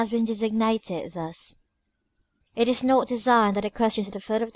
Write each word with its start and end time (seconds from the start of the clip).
been 0.09 0.25
designated 0.25 1.13
thus, 1.13 1.37
6, 1.37 1.55
It 2.55 2.67
is 2.67 2.83
not 2.83 3.07
designed 3.07 3.55
that 3.55 3.61
the 3.61 3.69
questions 3.69 4.07
at 4.07 4.13
the 4.13 4.19
foot 4.19 4.41
of. 4.41 4.49